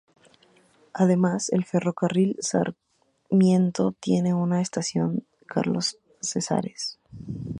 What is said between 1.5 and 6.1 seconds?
el Ferrocarril Sarmiento tiene una estación Carlos